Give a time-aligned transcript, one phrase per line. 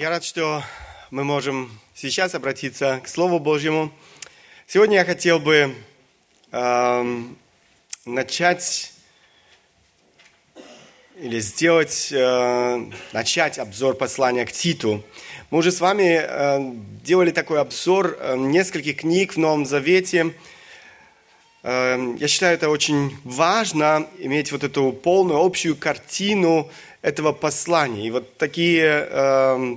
[0.00, 0.64] Я рад, что
[1.10, 3.92] мы можем сейчас обратиться к Слову Божьему.
[4.66, 5.74] Сегодня я хотел бы
[6.52, 7.24] э,
[8.06, 8.94] начать
[11.20, 15.04] или сделать, э, начать обзор послания к Титу.
[15.50, 16.72] Мы уже с вами э,
[17.04, 20.32] делали такой обзор э, нескольких книг в Новом Завете.
[21.62, 26.70] Э, я считаю, это очень важно, иметь вот эту полную общую картину
[27.02, 28.06] этого послания.
[28.06, 29.76] И вот такие э,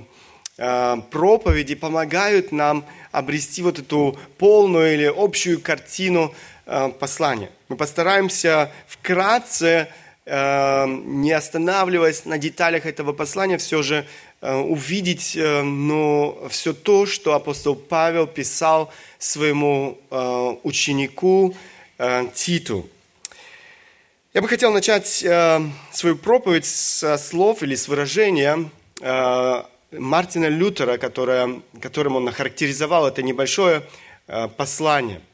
[0.58, 6.34] э, проповеди помогают нам обрести вот эту полную или общую картину
[6.66, 7.50] э, послания.
[7.68, 9.88] Мы постараемся вкратце
[10.26, 14.06] Эм, не останавливаясь на деталях этого послания, все же
[14.40, 19.98] э, увидеть ну, все то, что апостол Павел писал своему
[20.62, 21.54] ученику
[22.34, 22.88] Титу.
[24.32, 28.70] Я бы хотел начать свою проповедь со слов или с выражения
[29.92, 33.82] Мартина Лютера, которое, которым он охарактеризовал это небольшое
[34.56, 35.20] послание–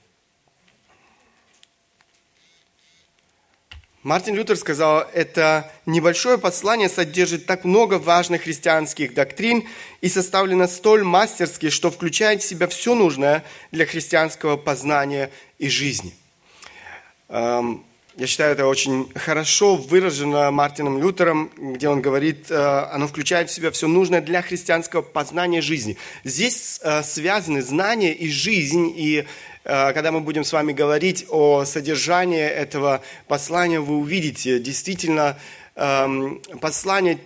[4.03, 9.69] Мартин Лютер сказал, это небольшое послание содержит так много важных христианских доктрин
[10.01, 16.15] и составлено столь мастерски, что включает в себя все нужное для христианского познания и жизни.
[17.31, 17.85] Эм,
[18.17, 22.55] я считаю, это очень хорошо выражено Мартином Лютером, где он говорит, э,
[22.93, 25.97] оно включает в себя все нужное для христианского познания жизни.
[26.25, 29.27] Здесь э, связаны знания и жизнь, и
[29.65, 35.39] Э, когда мы будем с вами говорить о содержании этого послания, вы увидите, действительно,
[35.77, 37.19] эм, послание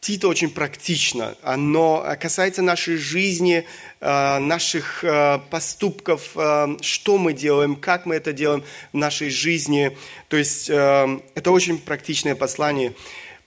[0.00, 1.36] Тита очень практично.
[1.42, 3.66] Оно касается нашей жизни,
[4.00, 6.36] э, наших э, поступков,
[6.80, 9.96] что мы делаем, как мы это делаем в нашей жизни.
[10.28, 12.94] То есть это очень практичное послание.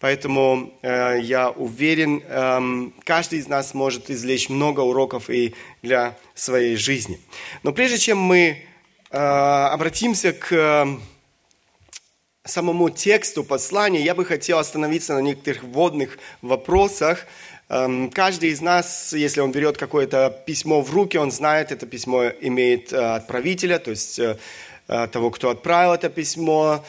[0.04, 6.76] Поэтому э, я уверен, э, каждый из нас может извлечь много уроков и для своей
[6.76, 7.22] жизни.
[7.64, 8.58] Но прежде чем мы
[9.12, 10.98] э, обратимся к э,
[12.46, 17.26] самому тексту послания, я бы хотел остановиться на некоторых вводных вопросах.
[17.70, 22.26] Э, каждый из нас, если он берет какое-то письмо в руки, он знает, это письмо
[22.42, 24.38] имеет э, отправителя, то есть э,
[24.90, 26.84] э того, кто отправил это письмо,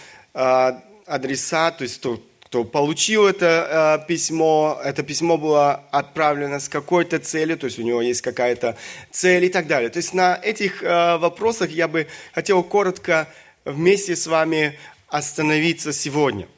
[1.06, 7.56] адреса, то есть тот, кто получил это письмо, это письмо было отправлено с какой-то целью,
[7.56, 8.76] то есть у него есть какая-то
[9.12, 9.90] цель и так далее.
[9.90, 13.28] То есть на этих вопросах я бы хотел коротко
[13.64, 14.76] вместе с вами
[15.14, 16.48] остановиться сегодня.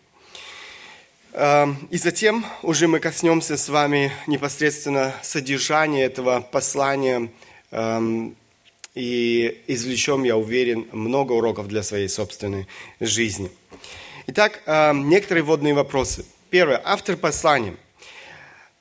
[1.32, 7.30] Э, и затем уже мы коснемся с вами непосредственно содержания этого послания
[7.70, 8.30] э,
[8.94, 12.66] и извлечем, я уверен, много уроков для своей собственной
[12.98, 13.50] жизни.
[14.28, 16.24] Итак, э, некоторые вводные вопросы.
[16.48, 16.80] Первое.
[16.82, 17.76] Автор послания.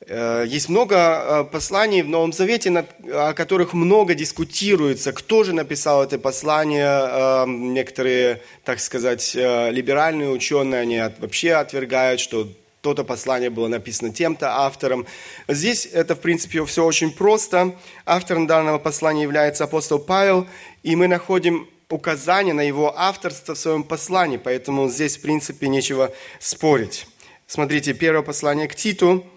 [0.07, 5.13] Э, есть много э, посланий в Новом Завете, о которых много дискутируется.
[5.13, 7.45] Кто же написал это послание?
[7.47, 12.47] Некоторые, так сказать, либеральные ученые, они вообще отвергают, что
[12.85, 15.07] то-то послание было написано тем-то автором.
[15.47, 17.73] Здесь это, в принципе, все очень просто.
[18.05, 20.45] Автором данного послания является апостол Павел,
[20.83, 26.11] и мы находим указание на его авторство в своем послании, поэтому здесь, в принципе, нечего
[26.39, 27.07] спорить.
[27.47, 29.34] Смотрите, первое послание к Титу, э,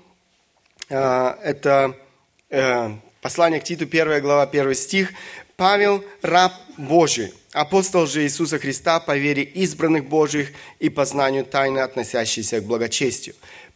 [0.94, 1.94] это
[2.50, 2.90] э,
[3.20, 5.12] послание к Титу, первая глава, первый стих.
[5.56, 12.60] «Павел, раб Божий, апостол же Иисуса Христа по вере избранных Божьих и познанию тайны, относящейся
[12.60, 13.34] к благочестию».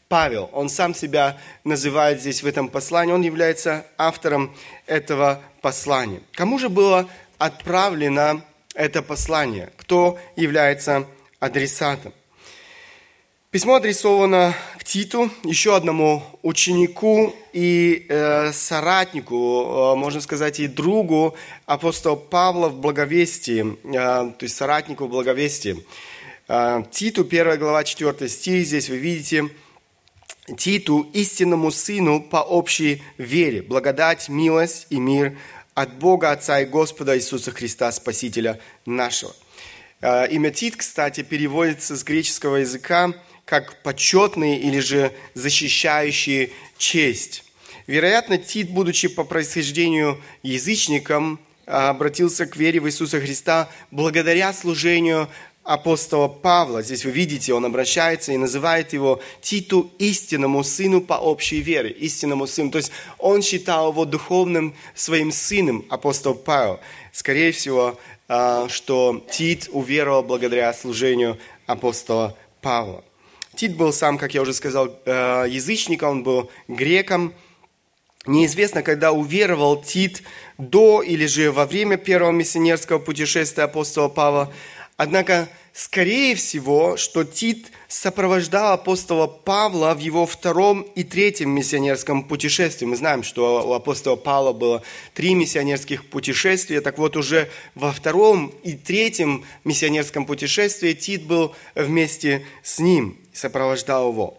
[0.09, 4.55] Павел, он сам себя называет здесь в этом послании, он является автором
[4.87, 6.21] этого послания.
[6.33, 7.09] Кому же было
[7.39, 11.07] отправлено это послание, кто является
[11.41, 12.13] адресатом.
[13.53, 21.37] Письмо адресовано к Титу, еще одному ученику и э, соратнику, э, можно сказать, и другу
[21.67, 25.85] апостола Павла в благовестии, э, то есть соратнику в благовестии.
[26.49, 29.51] Э, Титу, 1 глава, 4 стих, здесь вы видите,
[30.57, 35.37] Титу, истинному сыну по общей вере, благодать, милость и мир
[35.75, 39.35] от Бога Отца и Господа Иисуса Христа, Спасителя нашего.
[40.01, 43.13] Э, имя Тит, кстати, переводится с греческого языка
[43.53, 47.45] как почетный или же защищающий честь.
[47.87, 55.29] Вероятно, Тит, будучи по происхождению язычником, обратился к вере в Иисуса Христа благодаря служению
[55.65, 56.83] апостола Павла.
[56.83, 61.91] Здесь вы видите, он обращается и называет его Титу истинному сыну по общей вере.
[61.91, 62.71] Истинному сыну.
[62.71, 66.81] То есть он считал его духовным своим сыном, апостол Павел.
[67.13, 73.05] Скорее всего, а, что Тит уверовал благодаря служению апостола Павла.
[73.55, 77.35] Тит был сам, как я уже сказал, э, язычником, он был греком,
[78.25, 80.23] Неизвестно, когда уверовал Тит
[80.57, 84.53] до или же во время первого миссионерского путешествия апостола Павла.
[84.97, 92.87] Однако, скорее всего, что Тит сопровождал апостола Павла в его втором и третьем миссионерском путешествии.
[92.87, 94.85] Мы знаем, что у апостола Павла было
[95.15, 96.81] три миссионерских путешествия.
[96.81, 104.11] Так вот, уже во втором и третьем миссионерском путешествии Тит был вместе с ним, сопровождал
[104.11, 104.39] его.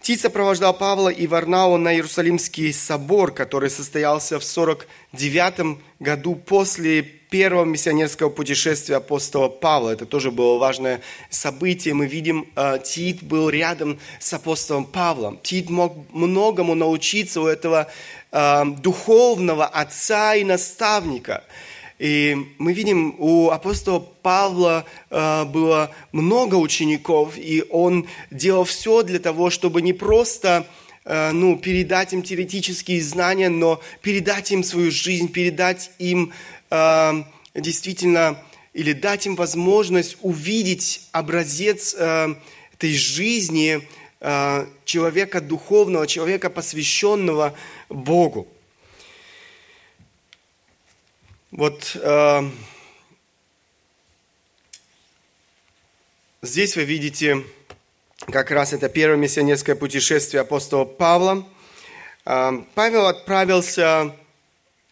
[0.00, 7.64] Тит сопровождал Павла и Варнау на Иерусалимский собор, который состоялся в 49 году после первого
[7.64, 9.90] миссионерского путешествия апостола Павла.
[9.90, 11.94] Это тоже было важное событие.
[11.94, 15.38] Мы видим, э, Тит был рядом с апостолом Павлом.
[15.42, 17.88] Тит мог многому научиться у этого
[18.30, 21.44] э, духовного отца и наставника–
[21.98, 29.18] и мы видим, у апостола Павла э, было много учеников, и он делал все для
[29.18, 30.66] того, чтобы не просто
[31.04, 36.32] э, ну, передать им теоретические знания, но передать им свою жизнь, передать им
[36.70, 37.12] э,
[37.54, 38.40] действительно
[38.74, 42.34] или дать им возможность увидеть образец э,
[42.74, 43.80] этой жизни
[44.20, 47.54] э, человека духовного, человека посвященного
[47.88, 48.46] Богу.
[51.58, 52.50] Вот э,
[56.40, 57.42] здесь вы видите
[58.30, 61.44] как раз это первое миссионерское путешествие апостола Павла.
[62.24, 64.14] Э, Павел отправился,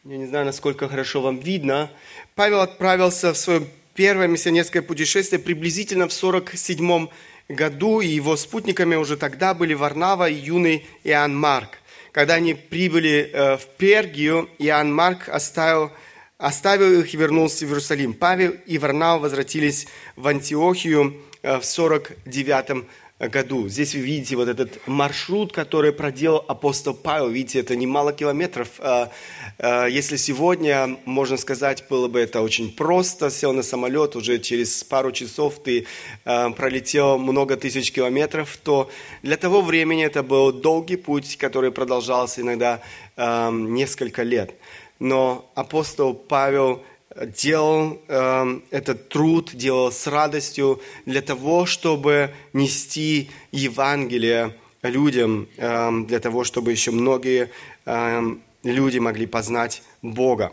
[0.02, 1.88] я не знаю, насколько хорошо вам видно,
[2.34, 3.64] Павел отправился в свое
[3.94, 7.06] первое миссионерское путешествие приблизительно в 47
[7.48, 11.78] году, и его спутниками уже тогда были Варнава и юный Иоанн Марк.
[12.10, 15.92] Когда они прибыли э, в Пергию, Иоанн Марк оставил
[16.38, 18.12] Оставил их и вернулся в Иерусалим.
[18.12, 19.86] Павел и Варнава возвратились
[20.16, 22.84] в Антиохию э, в 49
[23.18, 23.68] году.
[23.68, 27.30] Здесь вы видите вот этот маршрут, который проделал апостол Павел.
[27.30, 28.68] Видите, это немало километров.
[28.80, 29.10] А,
[29.58, 34.84] а, если сегодня, можно сказать, было бы это очень просто, сел на самолет, уже через
[34.84, 35.86] пару часов ты
[36.24, 38.90] пролетел много тысяч километров, то
[39.22, 42.82] для того времени это был долгий путь, который продолжался иногда
[43.16, 44.54] несколько лет
[44.98, 46.82] но апостол Павел
[47.24, 56.20] делал э, этот труд, делал с радостью для того, чтобы нести Евангелие людям, э, для
[56.20, 57.50] того, чтобы еще многие
[57.86, 58.22] э,
[58.62, 60.52] люди могли познать Бога.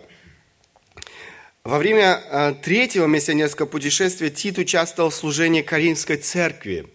[1.64, 6.88] Во время э, третьего миссионерского путешествия Тит участвовал в служении Каримской церкви.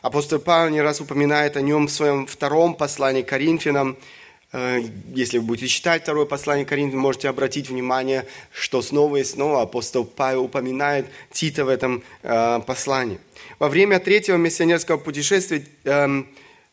[0.00, 4.21] Апостол Павел не раз упоминает о нем в своем втором послании к Коринфянам– Э,
[4.52, 10.04] если вы будете читать второе послание Коринфян, можете обратить внимание, что снова и снова апостол
[10.04, 13.18] Павел упоминает Тита в этом э, послании.
[13.58, 16.28] Во время третьего миссионерского путешествия, эм,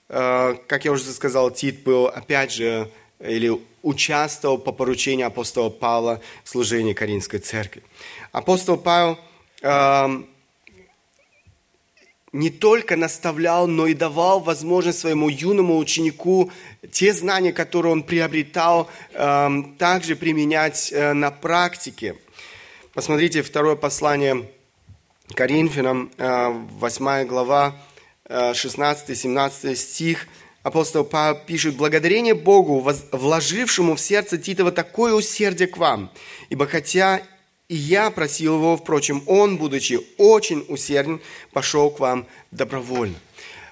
[0.10, 2.90] э, как я уже сказал, Тит был опять же
[3.20, 7.82] или участвовал по поручению апостола Павла в служении Каринской церкви.
[8.34, 9.18] Апостол Павел
[9.62, 10.28] эм,
[12.32, 16.52] не только наставлял, но и давал возможность своему юному ученику
[16.92, 22.16] те знания, которые он приобретал, эм, также применять э, на практике.
[22.94, 24.50] Посмотрите второе послание
[25.34, 27.76] Коринфянам, 8 э, глава,
[28.28, 30.28] 16-17 э, стих.
[30.62, 36.12] Апостол Павел пишет, «Благодарение Богу, вложившему в сердце Титова такое усердие к вам,
[36.50, 37.22] ибо хотя
[37.70, 41.22] и я просил его, впрочем, он, будучи очень усерден,
[41.54, 43.16] пошел к вам добровольно.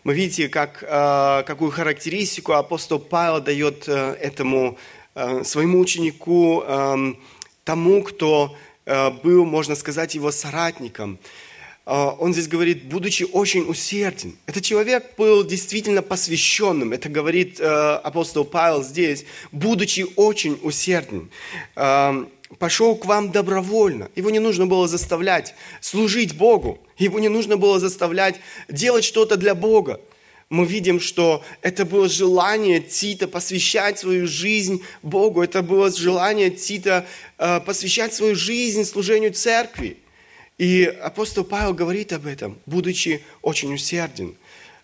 [0.03, 4.77] Мы видите, как, э, какую характеристику апостол Павел дает э, этому
[5.15, 7.19] э, своему ученику, эм,
[7.65, 8.55] тому, кто
[9.21, 11.19] был, можно сказать, его соратником.
[11.85, 14.37] Он здесь говорит, будучи очень усерден.
[14.45, 16.93] Этот человек был действительно посвященным.
[16.93, 21.29] Это говорит апостол Павел здесь, будучи очень усерден.
[22.59, 24.09] Пошел к вам добровольно.
[24.15, 26.79] Его не нужно было заставлять служить Богу.
[26.97, 28.39] Его не нужно было заставлять
[28.69, 29.99] делать что-то для Бога.
[30.49, 35.43] Мы видим, что это было желание Тита посвящать свою жизнь Богу.
[35.43, 37.05] Это было желание Тита
[37.37, 39.97] э, посвящать свою жизнь служению церкви.
[40.57, 44.35] И апостол Павел говорит об этом, будучи очень усерден.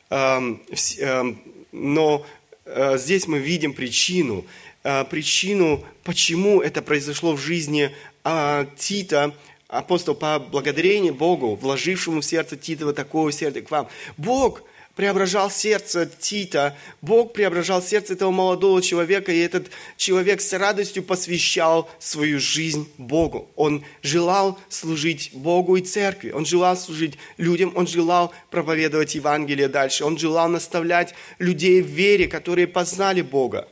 [0.09, 0.61] Эм,
[0.99, 1.41] эм,
[1.71, 2.25] но
[2.65, 4.45] э, здесь мы видим причину–
[5.09, 7.91] причину, почему это произошло в жизни
[8.23, 9.33] а, Тита,
[9.67, 13.87] апостол по благодарению Богу, вложившему в сердце Тита вот такое усердие к вам.
[14.17, 14.63] Бог
[14.95, 21.89] преображал сердце Тита, Бог преображал сердце этого молодого человека, и этот человек с радостью посвящал
[21.99, 23.49] свою жизнь Богу.
[23.55, 30.05] Он желал служить Богу и церкви, он желал служить людям, он желал проповедовать Евангелие дальше,
[30.05, 33.67] он желал наставлять людей в вере, которые познали Бога.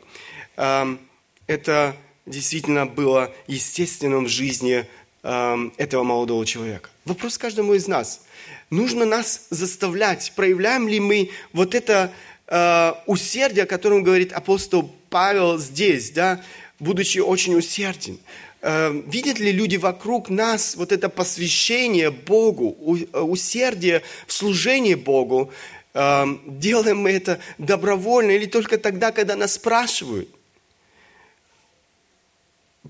[0.56, 4.86] Это действительно было естественным в жизни
[5.24, 6.90] этого молодого человека.
[7.06, 8.22] Вопрос каждому из нас.
[8.70, 12.12] Нужно нас заставлять, проявляем ли мы вот это
[12.48, 16.42] э, усердие, о котором говорит апостол Павел здесь, да,
[16.80, 18.18] будучи очень усерден.
[18.64, 22.70] Видят ли люди вокруг нас вот это посвящение Богу,
[23.12, 25.52] усердие в служении Богу?
[25.96, 30.30] Делаем мы это добровольно или только тогда, когда нас спрашивают?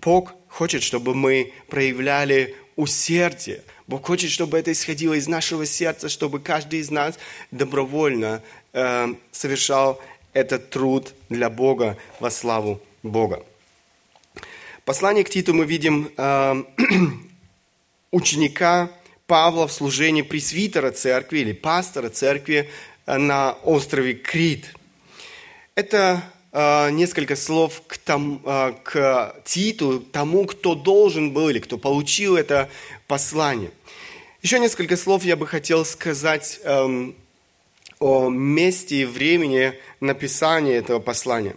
[0.01, 3.62] Бог хочет, чтобы мы проявляли усердие.
[3.88, 7.17] Бог хочет, чтобы это исходило из нашего сердца, чтобы каждый из нас
[7.51, 8.41] добровольно
[8.74, 10.01] э, совершал
[10.34, 13.43] этот труд для Бога во славу Бога.
[14.86, 16.63] Послание к Титу мы видим э,
[18.12, 18.89] ученика
[19.27, 22.70] Павла в служении пресвитера церкви или пастора церкви
[23.05, 24.74] э, на острове Крит.
[25.75, 32.36] Это несколько слов к, там, э, к Титу, тому, кто должен был или кто получил
[32.36, 32.70] это
[33.08, 33.72] послание.
[34.41, 37.12] Еще несколько слов я бы хотел сказать э,
[38.00, 41.55] о месте и времени написания этого послания.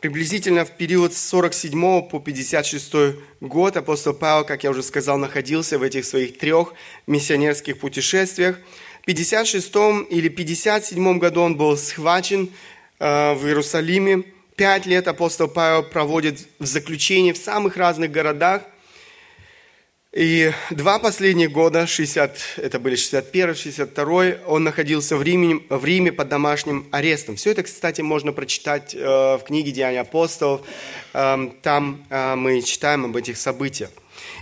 [0.00, 2.92] Приблизительно в период с 47 по 56
[3.40, 6.72] год апостол Павел, как я уже сказал, находился в этих своих трех
[7.06, 8.58] миссионерских путешествиях.
[9.02, 9.74] В 56
[10.10, 12.48] или 57 году он был схвачен э,
[13.00, 14.22] в Иерусалиме.
[14.54, 18.62] Пять лет апостол Павел проводит в заключении в самых разных городах–
[20.12, 26.10] и два последних года, 60, это были 61 62 он находился в Риме, в Риме
[26.10, 27.36] под домашним арестом.
[27.36, 30.62] Все это, кстати, можно прочитать э, в книге «Деяния апостолов».
[31.14, 33.90] Э, там э, мы читаем об этих событиях.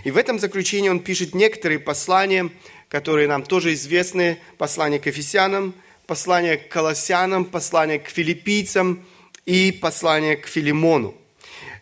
[0.03, 2.49] И в этом заключении он пишет некоторые послания,
[2.87, 4.39] которые нам тоже известны.
[4.57, 5.75] Послание к Ефесянам,
[6.09, 9.05] послание к Колоссянам, послание к филиппийцам
[9.45, 11.13] и послание к Филимону.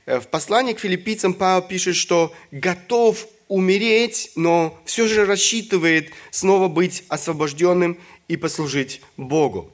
[0.05, 6.67] Э, в послании к филиппийцам Павел пишет, что готов умереть, но все же рассчитывает снова
[6.67, 9.71] быть освобожденным и послужить Богу.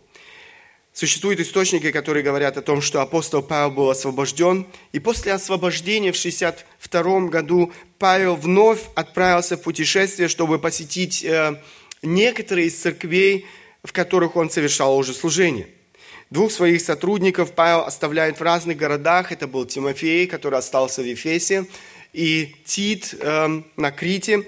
[0.94, 6.16] Существуют источники, которые говорят о том, что апостол Павел был освобожден, и после освобождения в
[6.16, 11.60] 62 году Павел вновь отправился в путешествие, чтобы посетить э,
[12.04, 13.48] некоторые из церквей,
[13.84, 15.68] в которых он совершал уже служение.
[16.30, 19.32] Двух своих сотрудников Павел оставляет в разных городах.
[19.32, 21.68] Это был Тимофей, который остался в Ефесе,
[22.12, 24.48] и Тит э, на Крите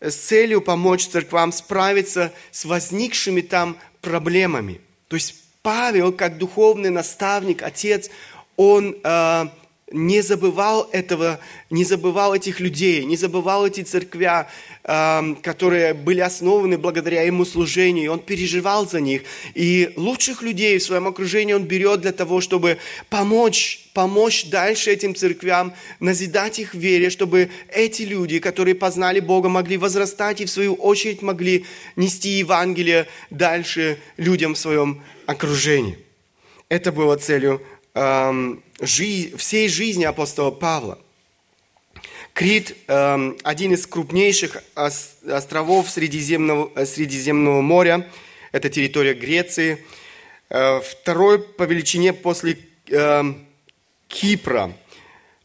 [0.00, 4.80] с целью помочь церквам справиться с возникшими там проблемами.
[5.08, 8.08] То есть Павел, как духовный наставник, отец,
[8.56, 9.44] он э,
[9.92, 11.38] не забывал этого,
[11.70, 14.48] не забывал этих людей, не забывал эти церквя,
[14.82, 19.22] которые были основаны благодаря ему служению, он переживал за них.
[19.54, 22.78] И лучших людей в своем окружении он берет для того, чтобы
[23.10, 29.48] помочь, помочь дальше этим церквям, назидать их в вере, чтобы эти люди, которые познали Бога,
[29.48, 31.64] могли возрастать и в свою очередь могли
[31.94, 35.96] нести Евангелие дальше людям в своем окружении.
[36.68, 37.62] Это было целью
[37.96, 40.98] всей жизни апостола Павла.
[42.36, 48.06] Крит– один из крупнейших островов Средиземного, э, Средиземного моря.
[48.52, 49.82] Это территория Греции.
[50.50, 52.58] Э, второй по величине после
[54.08, 54.76] Кипра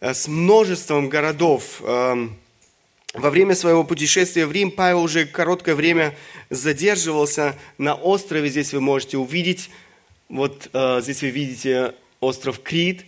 [0.02, 1.80] э, с множеством городов.
[1.80, 6.14] Во время своего путешествия в Рим Павел уже короткое время
[6.50, 8.50] задерживался на острове.
[8.50, 9.70] Здесь вы можете увидеть,
[10.28, 13.06] вот здесь вы видите остров Крит.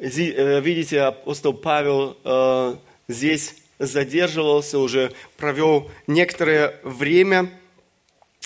[0.00, 2.76] Э, видите, апостол Павел э,
[3.06, 7.50] здесь задерживался, уже провел некоторое время.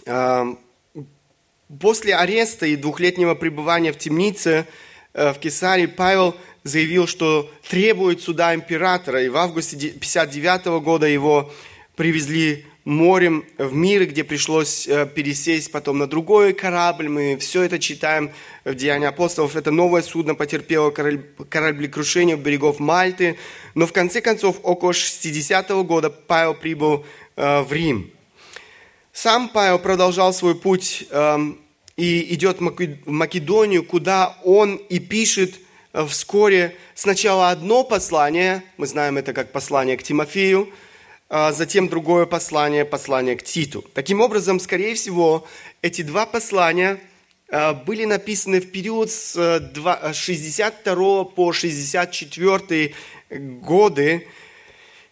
[0.05, 0.45] Э,
[1.81, 4.67] после ареста и двухлетнего пребывания в темнице
[5.15, 9.23] в Кесарии Павел заявил, что требует суда императора.
[9.23, 11.53] И в августе 59 года его
[11.97, 17.09] привезли морем в мир, где пришлось э, пересесть потом на другой корабль.
[17.09, 18.31] Мы все это читаем
[18.65, 19.57] в Деянии апостолов.
[19.57, 23.37] Это новое судно потерпело кораблекрушение у берегов Мальты.
[23.75, 27.05] Но в конце концов, около 60 -го года Павел прибыл
[27.37, 28.11] э, в Рим.
[29.13, 31.59] Сам Павел продолжал свой путь эм,
[31.97, 35.61] и идет в Македонию, куда он и пишет
[35.93, 40.73] э, вскоре сначала одно послание, мы знаем это как послание к Тимофею,
[41.53, 43.85] затем другое послание, послание к Титу.
[43.95, 45.47] Таким образом, скорее всего,
[45.81, 47.01] эти два послания
[47.51, 49.35] а, были написаны в период с
[50.13, 52.95] 62 э, по 64
[53.31, 54.27] годы.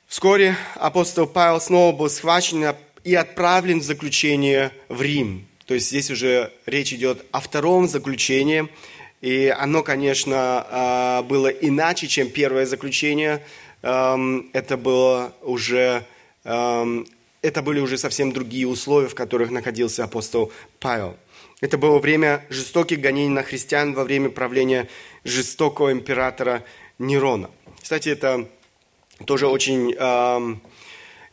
[0.06, 2.74] Вскоре апостол Павел снова был схвачен
[3.04, 5.46] и отправлен в заключение в Рим.
[5.66, 8.68] То есть здесь уже речь идет о втором заключении.
[9.20, 13.42] И оно, конечно, а, было иначе, чем первое заключение.
[13.82, 16.04] Это было уже
[17.42, 21.16] это были уже совсем другие условия, в которых находился апостол Павел.
[21.60, 24.88] Это было время жестоких гонений на христиан во время правления
[25.24, 26.64] жестокого императора
[26.98, 27.50] Нерона.
[27.80, 28.48] Кстати, это
[29.26, 30.56] тоже очень э,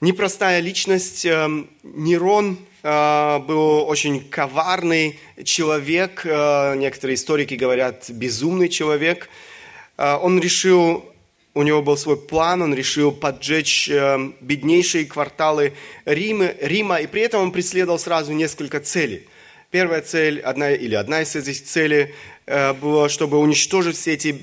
[0.02, 1.26] непростая личность.
[1.26, 9.30] Нерон э, был очень коварный человек, э, некоторые историки говорят безумный человек.
[9.98, 11.06] Э, он решил
[11.58, 15.74] у него был свой план, он решил поджечь э, беднейшие кварталы
[16.06, 19.28] Рима, Рима, и при этом он преследовал сразу несколько целей.
[19.72, 22.14] Первая цель, одна или одна из этих целей
[22.46, 24.40] э, была, чтобы уничтожить все эти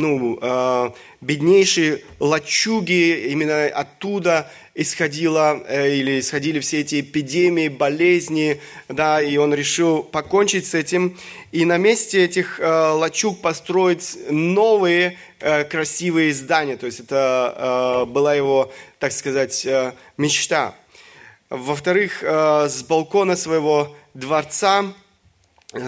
[0.00, 9.20] ну, э, беднейшие лачуги, именно оттуда исходила, э, или исходили все эти эпидемии, болезни, да,
[9.20, 11.18] и он решил покончить с этим,
[11.52, 18.34] и на месте этих э, лачуг построить новые э, красивые здания, то есть это была
[18.34, 19.66] его, так сказать,
[20.16, 20.74] мечта.
[21.50, 24.86] Во-вторых, с балкона своего дворца,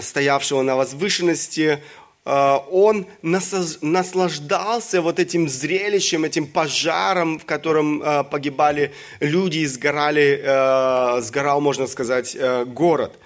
[0.00, 1.78] стоявшего на возвышенности, Э,
[2.24, 11.20] он наслаждался вот этим зрелищем, этим пожаром, в котором э, погибали люди и сгорали, э,
[11.20, 13.18] сгорал, можно сказать, город.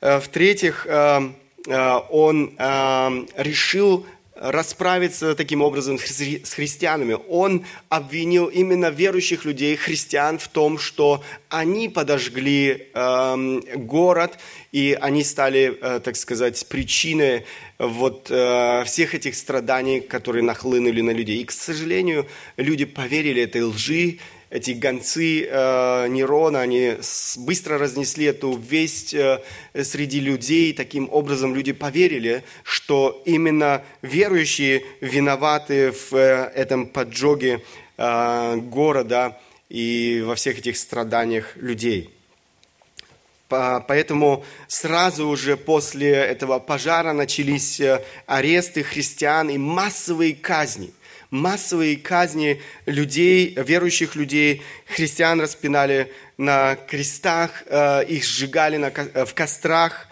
[0.00, 2.56] В-третьих, он
[3.36, 7.16] решил расправиться таким образом с христианами.
[7.28, 14.38] Он обвинил именно верующих людей, христиан, в том, что они подожгли э, город,
[14.72, 17.44] и они стали, э, так сказать, причиной
[17.78, 21.42] вот э, всех этих страданий, которые нахлынули на людей.
[21.42, 22.26] И, к сожалению,
[22.56, 26.96] люди поверили этой лжи, эти гонцы э, Нерона, они
[27.38, 29.42] быстро разнесли эту весть э,
[29.82, 30.72] среди людей.
[30.72, 37.62] Таким образом, люди поверили, что именно верующие виноваты в э, этом поджоге
[37.96, 39.36] э, города
[39.68, 42.10] и во всех этих страданиях людей.
[43.48, 50.92] Поэтому сразу уже после этого пожара начались э, аресты христиан и массовые казни–
[51.36, 60.08] массовые казни людей, верующих людей, христиан распинали на крестах, э, их сжигали на, в кострах,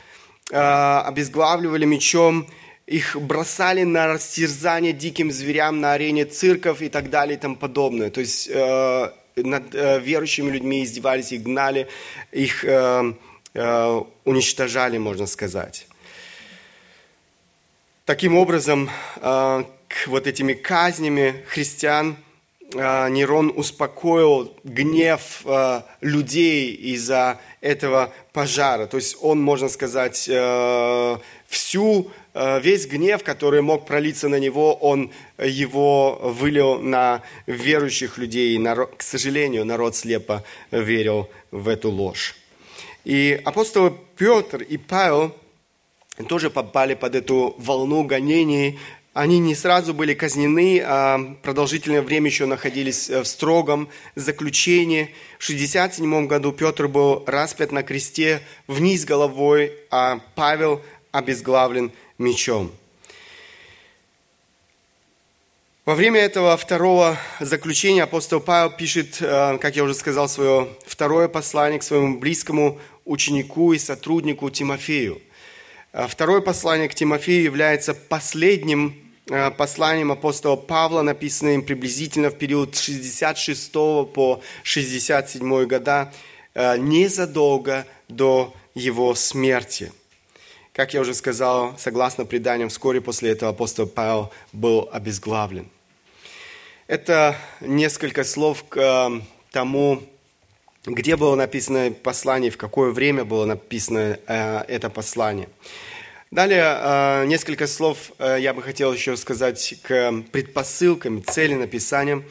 [0.51, 2.47] э, обезглавливали мечом,
[2.87, 8.11] их бросали на растерзание диким зверям на арене цирков и так далее и тому подобное.
[8.11, 11.89] То есть э, над верующими людьми издевались, их гнали,
[12.31, 12.65] их
[14.25, 15.87] уничтожали, можно сказать.
[18.05, 18.91] Таким образом,
[20.07, 22.17] вот этими казнями христиан
[22.77, 28.87] а, Нерон успокоил гнев а, людей из-за этого пожара.
[28.87, 34.75] То есть он, можно сказать, э, всю, э, весь гнев, который мог пролиться на него,
[34.75, 38.59] он его вылил на верующих людей.
[38.59, 42.35] К сожалению, народ слепо верил в эту ложь.
[43.05, 45.35] И апостолы Петр и Павел
[46.29, 48.79] тоже попали под эту волну гонений,
[49.15, 55.15] они не сразу были казнены, а продолжительное время еще находились э, в строгом заключении.
[55.39, 62.73] В 67 году Петр был распят на кресте вниз головой, а Павел обезглавлен мечом.
[65.85, 71.29] Во время этого второго заключения апостол Павел пишет, э, как я уже сказал, свое второе
[71.29, 75.23] послание к своему близкому ученику и сотруднику Тимофею.
[75.93, 82.77] Э, второе послание к Тимофею является последним Э, посланием апостола Павла, написанным приблизительно в период
[82.77, 86.13] с 66 по 67 года,
[86.55, 89.93] э, незадолго до его смерти.
[90.75, 95.69] Как я уже сказал, согласно преданиям, вскоре после этого апостол Павел был обезглавлен.
[96.87, 99.21] Это несколько слов к э,
[99.53, 100.03] тому,
[100.85, 105.49] где было написано послание, в какое время было написано это послание.
[106.35, 112.25] Далее э, несколько слов э, я бы хотел еще сказать к предпосылкам, цели написания.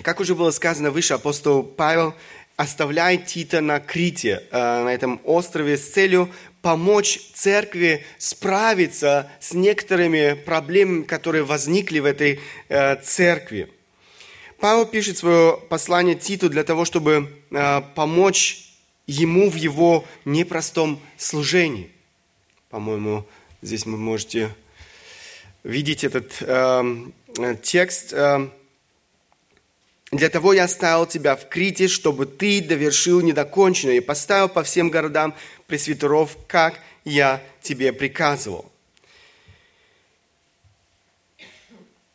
[0.00, 2.14] Как уже было сказано выше, апостол Павел
[2.56, 6.30] оставляет Тита на Крите, э, на этом острове, с целью
[6.62, 12.40] помочь церкви справиться с некоторыми проблемами, которые возникли в этой
[13.02, 13.70] церкви.
[14.60, 17.28] Павел пишет свое послание Титу для того, чтобы
[17.94, 18.64] помочь
[19.06, 21.93] ему в его непростом служении.
[22.74, 23.24] По-моему,
[23.62, 24.52] здесь вы можете
[25.62, 28.12] видеть этот эм, э, текст.
[28.12, 28.52] Эм,
[30.10, 34.90] «Для того я оставил тебя в Крите, чтобы ты довершил недоконченное, и поставил по всем
[34.90, 35.36] городам
[35.68, 38.72] пресвитеров, как я тебе приказывал».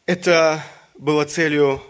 [0.07, 0.61] Это
[0.95, 1.81] было целью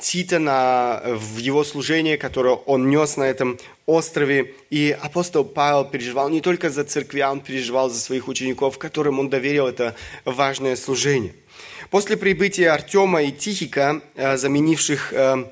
[0.00, 4.54] Тита на, в его служении, которое он нес на этом острове.
[4.70, 9.28] И апостол Павел переживал не только за церквя, он переживал за своих учеников, которым он
[9.28, 11.34] доверил это важное служение.
[11.90, 15.44] После прибытия Артема и Тихика, э, заменивших э,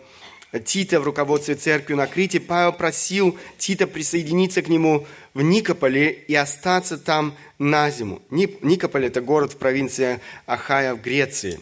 [0.64, 6.34] Тита в руководстве церкви на Крите, Павел просил Тита присоединиться к нему в Никополе и
[6.34, 8.22] остаться там на зиму.
[8.30, 11.58] Никополь– это город в провинции Ахая в Греции.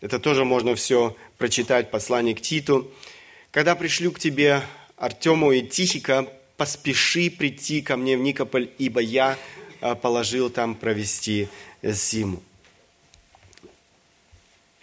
[0.00, 2.90] Это тоже можно все прочитать, послание к Титу.
[3.50, 4.60] «Когда пришлю к тебе
[4.98, 6.26] Артему и Тихика,
[6.58, 9.38] поспеши прийти ко мне в Никополь, ибо я
[9.80, 11.48] э, положил там провести
[11.82, 12.42] зиму».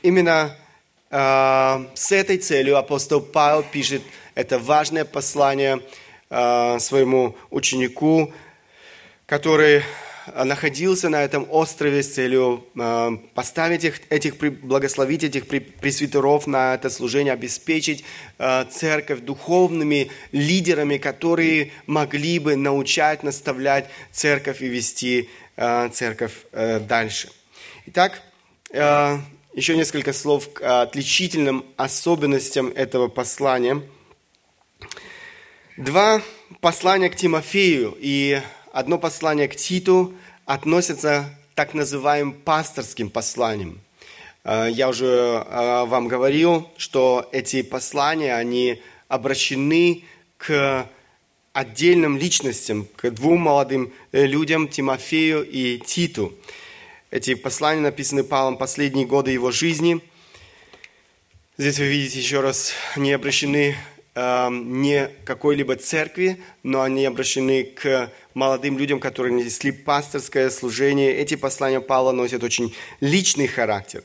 [0.02, 0.58] Именно
[1.12, 4.02] э, с этой целью апостол Павел пишет
[4.34, 5.84] это важное послание
[6.32, 8.34] э, своему ученику,
[9.28, 9.84] который
[10.36, 16.90] находился на этом острове с целью э, поставить их, этих, благословить этих пресвитеров на это
[16.90, 18.04] служение, обеспечить
[18.38, 27.30] э, церковь духовными лидерами, которые могли бы научать, наставлять церковь и вести э, церковь дальше.
[27.88, 28.22] Итак,
[28.70, 33.82] еще несколько слов к отличительным особенностям этого послания.
[35.78, 36.22] Два
[36.60, 38.42] послания к Тимофею и
[38.78, 40.14] одно послание к Титу
[40.46, 43.82] относится к так называемым пасторским посланиям.
[44.44, 50.04] Э, я уже э, вам говорил, что эти послания, они обращены
[50.38, 50.88] к
[51.54, 56.36] отдельным личностям, к двум молодым э, людям, Тимофею и Титу.
[57.10, 60.02] Эти послания написаны Павлом последние годы его жизни.
[61.58, 63.76] Здесь вы видите еще раз, они обращены
[64.18, 71.16] не какой-либо церкви, но они обращены к молодым людям, которые несли пасторское служение.
[71.16, 74.04] Эти послания Павла носят очень личный характер.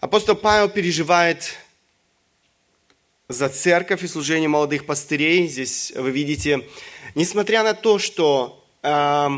[0.00, 1.56] Апостол Павел переживает
[3.28, 5.48] за церковь и служение молодых пастырей.
[5.48, 6.66] Здесь вы видите,
[7.14, 9.28] несмотря на то, что э,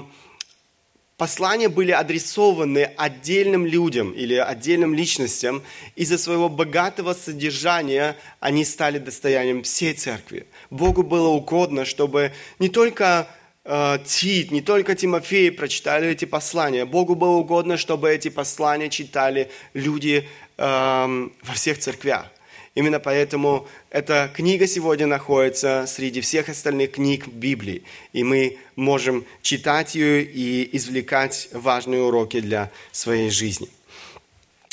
[1.16, 5.62] послания были адресованы отдельным людям или отдельным личностям,
[5.94, 10.46] из-за своего богатого содержания они стали достоянием всей церкви.
[10.70, 13.28] Богу было угодно, чтобы не только
[13.64, 16.84] э, Тит, не только Тимофей прочитали эти послания.
[16.84, 22.30] Богу было угодно, чтобы эти послания читали люди э, во всех церквях.
[22.76, 27.82] Именно поэтому эта книга сегодня находится среди всех остальных книг Библии.
[28.12, 33.70] И мы можем читать ее и извлекать важные уроки для своей жизни.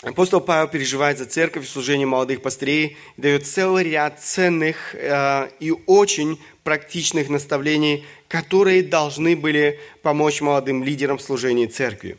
[0.02, 5.72] Апостол Павел переживает за церковь, служение молодых пастырей и дает целый ряд ценных э, и
[5.86, 12.18] очень практичных наставлений, которые должны были помочь молодым лидерам в служении церкви.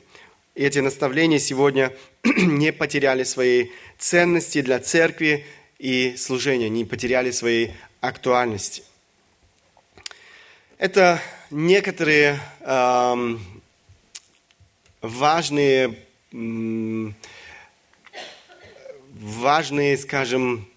[0.55, 1.93] И эти наставления сегодня
[2.25, 5.45] не потеряли своей ценности для церкви
[5.79, 8.83] и служения, не потеряли своей актуальности.
[10.79, 13.41] Это некоторые эм,
[15.01, 15.97] важные
[19.15, 20.69] важные, скажем,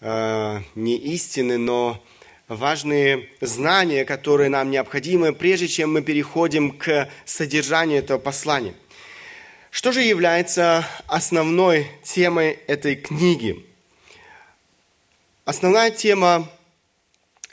[0.00, 2.02] э, не истины, но
[2.48, 8.74] важные знания, которые нам необходимы, прежде чем мы переходим к содержанию этого послания.
[9.70, 13.64] Что же является основной темой этой книги?
[15.44, 16.48] Основная тема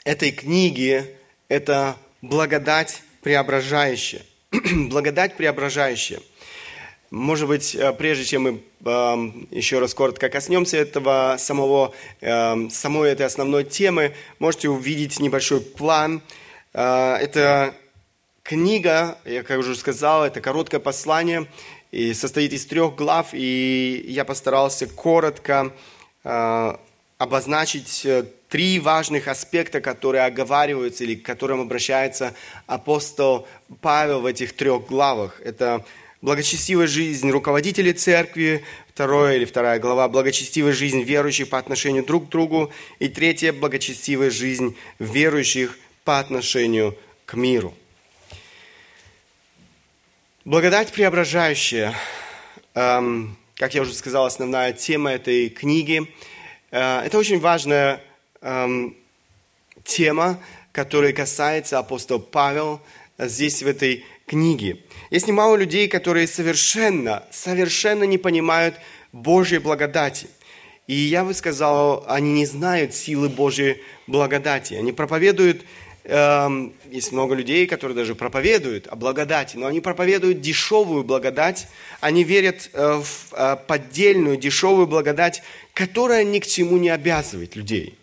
[0.04, 1.16] этой книги–
[1.48, 4.22] это благодать преображающая.
[4.52, 6.20] благодать преображающая.
[7.10, 13.10] Может быть, э, прежде чем мы э, еще раз коротко коснемся этого самого, э, самой
[13.10, 16.22] этой основной темы, можете увидеть небольшой план.
[16.72, 17.74] Э, это
[18.44, 21.48] книга, я как уже сказал, это короткое послание,
[21.90, 25.72] и состоит из трех глав, и я постарался коротко
[26.22, 26.76] э,
[27.20, 32.34] обозначить э, три важных аспекта, которые оговариваются или к которым обращается
[32.66, 33.46] апостол
[33.82, 35.38] Павел в этих трех главах.
[35.44, 35.84] Это
[36.22, 42.30] благочестивая жизнь руководителей церкви, второе или вторая глава, благочестивая жизнь верующих по отношению друг к
[42.30, 47.74] другу, и третье, благочестивая жизнь верующих по отношению к миру.
[50.46, 51.94] Благодать преображающая,
[52.72, 56.08] эм, как я уже сказал, основная тема этой книги.
[56.70, 58.00] Э, это очень важная
[58.40, 58.96] эм,
[59.84, 60.38] тема,
[60.72, 62.80] которая касается апостола Павел
[63.18, 64.84] здесь в этой книги.
[65.10, 68.76] Есть немало людей, которые совершенно, совершенно не понимают
[69.12, 70.28] Божьей благодати.
[70.86, 74.74] И я бы сказал, они не знают силы Божьей благодати.
[74.74, 75.62] Они проповедуют
[76.10, 81.68] эм, есть много людей, которые даже проповедуют о благодати, но они проповедуют дешевую благодать,
[82.00, 85.42] они верят э, в э, поддельную дешевую благодать,
[85.72, 87.96] которая ни к чему не обязывает людей.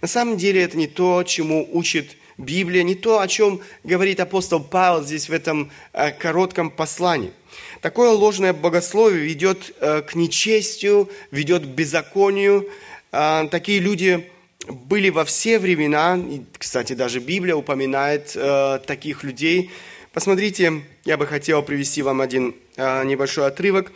[0.00, 4.60] На самом деле это не то, чему учит Библия, не то, о чем говорит апостол
[4.60, 7.32] Павел здесь в этом э, коротком послании.
[7.80, 12.68] Такое ложное богословие ведет э, к нечестию, ведет к беззаконию.
[13.12, 14.28] Э, такие люди
[14.68, 19.70] были во все времена, и, кстати, даже Библия упоминает э, таких людей.
[20.12, 23.92] Посмотрите, я бы хотел привести вам один э, небольшой отрывок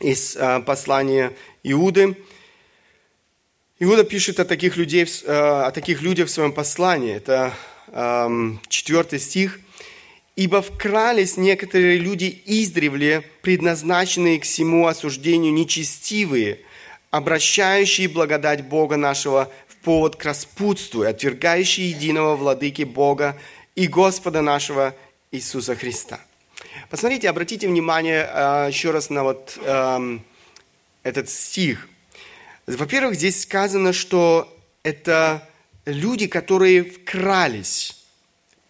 [0.00, 2.16] из э, послания Иуды.
[3.78, 7.14] Иуда пишет о таких, людей, э, о таких людях в своем послании.
[7.14, 7.52] Это
[7.88, 9.58] э, стих.
[10.34, 16.60] «Ибо вкрались некоторые люди издревле, предназначенные к всему осуждению нечестивые,
[17.10, 23.38] обращающие благодать Бога нашего повод к распутству отвергающий единого владыки Бога
[23.74, 24.94] и Господа нашего
[25.30, 26.20] Иисуса Христа.
[26.90, 30.18] Посмотрите, обратите внимание э, еще раз на вот э,
[31.02, 31.88] этот стих.
[32.66, 34.48] Во-первых, здесь сказано, что
[34.82, 35.48] это
[35.84, 38.01] люди, которые вкрались.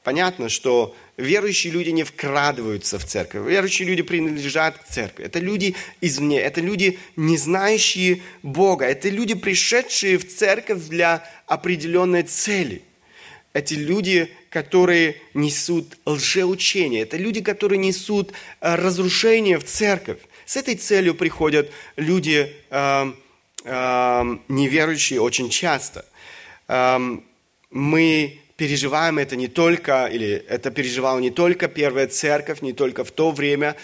[0.03, 3.49] Понятно, что верующие люди не вкрадываются в церковь.
[3.49, 5.25] Верующие люди принадлежат к церкви.
[5.25, 8.85] Это люди извне, это люди, не знающие Бога.
[8.85, 12.83] Это люди, пришедшие в церковь для определенной цели.
[13.53, 17.03] Эти люди, которые несут лжеучение.
[17.03, 20.19] Это люди, которые несут э, разрушение в церковь.
[20.47, 23.13] С этой целью приходят люди э,
[23.65, 26.05] э, неверующие очень часто.
[26.67, 26.99] Э,
[27.71, 33.11] мы переживаем это не только, или это переживала не только первая церковь, не только в
[33.11, 33.75] то время,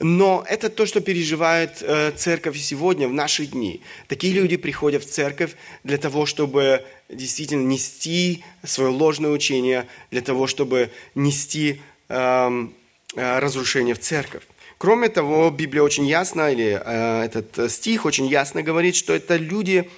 [0.00, 3.80] но это то, что переживает э, церковь сегодня, в наши дни.
[4.08, 5.52] Такие люди приходят в церковь
[5.84, 12.74] для того, чтобы действительно нести свое ложное учение, для того, чтобы нести эм,
[13.14, 14.42] э, разрушение в церковь.
[14.78, 19.88] Кроме того, Библия очень ясно, или э, этот стих очень ясно говорит, что это люди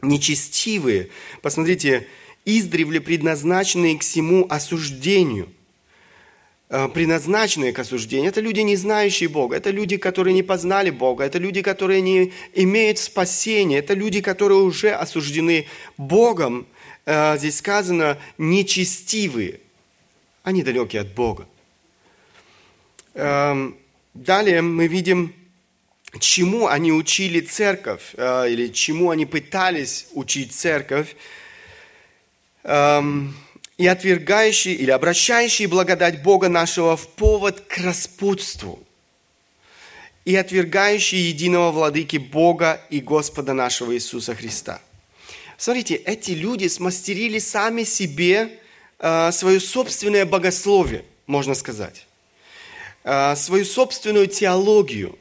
[0.00, 1.10] нечестивые.
[1.42, 2.06] Посмотрите,
[2.48, 5.48] издревле предназначенные к всему осуждению.
[6.70, 8.30] Э, предназначенные к осуждению.
[8.30, 9.56] Это люди, не знающие Бога.
[9.56, 11.24] Это люди, которые не познали Бога.
[11.24, 13.78] Это люди, которые не имеют спасения.
[13.78, 16.66] Это люди, которые уже осуждены Богом.
[17.06, 19.60] Э, здесь сказано нечестивые.
[20.42, 21.46] Они далекие от Бога.
[23.14, 23.76] Эм,
[24.14, 25.34] далее мы видим,
[26.20, 31.16] чему они учили церковь, э, или чему они пытались учить церковь
[32.64, 33.34] эм,
[33.76, 38.80] и отвергающие или обращающие благодать Бога нашего в повод к распутству
[40.24, 44.80] и отвергающие единого владыки Бога и Господа нашего Иисуса Христа.
[45.56, 48.60] Смотрите, эти люди смастерили сами себе
[48.98, 52.06] э, свое собственное богословие, можно сказать,
[53.04, 55.18] э, свою собственную теологию.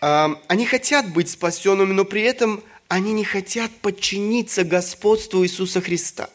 [0.00, 6.30] Э, они хотят быть спасенными, но при этом они не хотят подчиниться господству Иисуса Христа.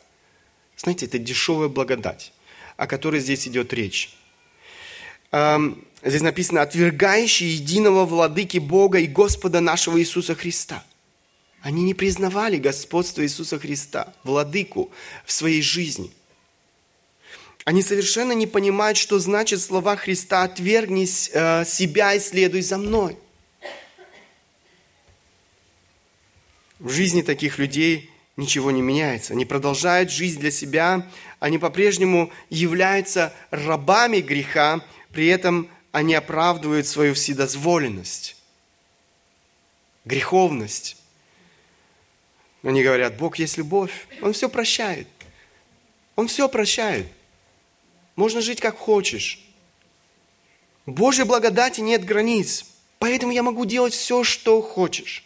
[0.76, 2.34] Знаете, это дешевая благодать,
[2.78, 4.16] о которой здесь идет речь.
[5.32, 10.84] Эм, здесь написано, отвергающие единого владыки Бога и Господа нашего Иисуса Христа.
[11.62, 14.92] Они не признавали господство Иисуса Христа, владыку
[15.26, 16.12] в своей жизни.
[17.64, 23.18] Они совершенно не понимают, что значит слова Христа «отвергни э, себя и следуй за мной».
[26.82, 29.34] В жизни таких людей ничего не меняется.
[29.34, 31.08] Они продолжают жизнь для себя,
[31.40, 38.36] они по-прежнему являются рабами греха, при этом они оправдывают свою вседозволенность,
[40.06, 40.98] греховность.
[42.64, 45.08] Они говорят, Бог есть любовь, Он все прощает.
[46.16, 47.08] Он все прощает.
[48.16, 49.40] Можно жить как хочешь.
[50.86, 52.66] Божьей благодати нет границ,
[52.98, 55.24] поэтому я могу делать все, что хочешь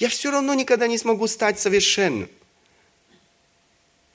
[0.00, 2.28] я все равно никогда не смогу стать совершенным.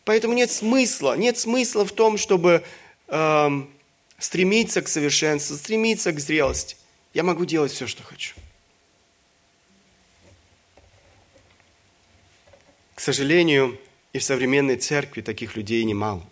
[0.03, 2.63] Поэтому нет смысла, нет смысла в том, чтобы
[3.07, 3.69] эм,
[4.17, 6.75] стремиться к совершенству, стремиться к зрелости.
[7.13, 8.35] Я могу делать все, что хочу.
[12.95, 13.79] К сожалению,
[14.11, 16.25] и в современной церкви таких людей немало.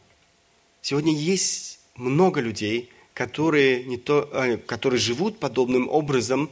[0.81, 6.49] Сегодня есть много людей, которые, не то, э, которые живут подобным образом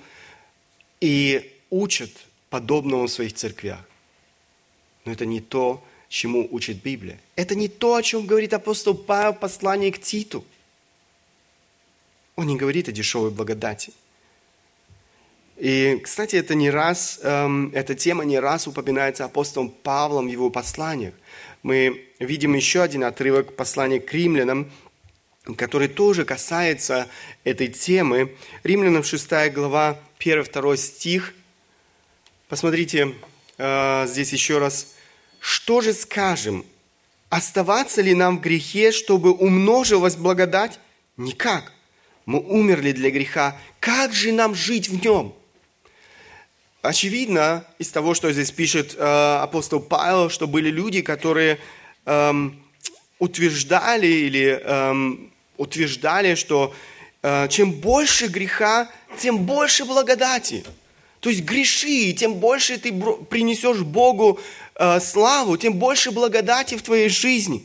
[1.00, 2.12] и учат
[2.52, 3.80] подобного в своих церквях.
[5.06, 7.20] Но это не то, чему учит Библия.
[7.36, 10.44] Это не то, о чем говорит апостол Павел в послании к Титу.
[12.36, 13.94] Он не говорит о дешевой благодати.
[15.58, 20.50] И, кстати, это не раз, эм, эта тема не раз упоминается апостолом Павлом в его
[20.50, 21.14] посланиях.
[21.64, 24.72] мы видим еще один отрывок послания к римлянам,
[25.58, 27.08] который тоже касается
[27.44, 28.36] этой темы.
[28.64, 31.34] Римлянам 6 глава, 1-2 стих.
[32.52, 33.16] Посмотрите
[33.58, 34.88] э, здесь еще раз.
[35.40, 36.66] «Что же скажем?
[37.30, 40.78] Оставаться ли нам в грехе, чтобы умножилась благодать?
[41.16, 41.72] Никак.
[42.26, 43.56] Мы умерли для греха.
[43.80, 45.34] Как же нам жить в нем?»
[46.82, 51.58] Очевидно из того, что здесь пишет э, апостол Павел, что были люди, которые
[52.04, 52.62] эм,
[53.18, 56.76] утверждали или эм, утверждали, что
[57.24, 60.66] э, чем больше греха, тем больше благодати.
[61.22, 62.92] То есть греши, тем больше ты
[63.30, 64.40] принесешь Богу
[64.76, 67.64] э, славу, тем больше благодати в твоей жизни.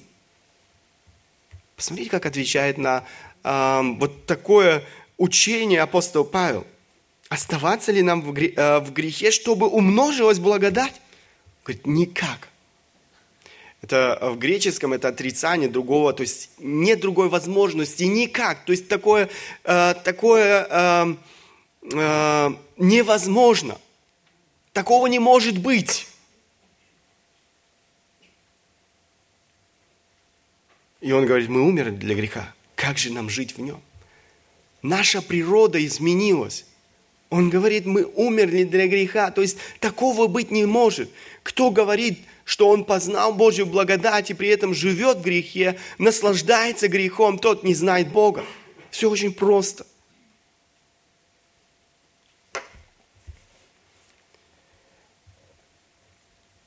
[1.75, 3.05] Посмотрите, как отвечает на
[3.43, 4.85] э, вот такое
[5.17, 6.67] учение апостол Павел.
[7.31, 11.01] Оставаться ли нам в э, грехе, чтобы умножилась благодать?
[11.65, 12.49] Говорит, никак.
[13.81, 18.67] Это э, в греческом это отрицание другого, то есть нет другой возможности никак.
[18.67, 19.31] То есть такое,
[19.65, 21.15] э, такое э,
[21.95, 23.79] э, невозможно.
[24.73, 26.07] Такого не может быть.
[31.01, 32.53] И он говорит, мы умерли для греха.
[32.75, 33.81] Как же нам жить в нем?
[34.83, 36.65] Наша природа изменилась.
[37.31, 39.31] Он говорит, мы умерли для греха.
[39.31, 41.11] То есть такого быть не может.
[41.43, 47.39] Кто говорит, что он познал Божью благодать и при этом живет в грехе, наслаждается грехом,
[47.39, 48.45] тот не знает Бога.
[48.91, 49.87] Все очень просто.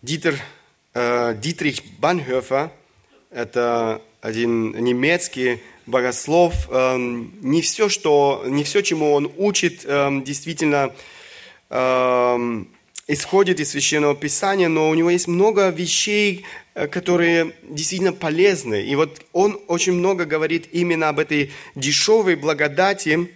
[0.01, 0.39] Дитер,
[0.93, 2.71] э, Дитрих Банхёфер,
[3.31, 6.53] это один немецкий богослов.
[6.69, 10.93] Э, не, все, что, не все, чему он учит, э, действительно
[11.69, 12.63] э,
[13.07, 18.81] исходит из Священного Писания, но у него есть много вещей, э, которые действительно полезны.
[18.81, 23.35] И вот он очень много говорит именно об этой дешевой благодати.